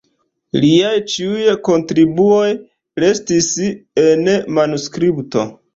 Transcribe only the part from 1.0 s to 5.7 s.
ĉiuj kontribuoj restis en manuskripto.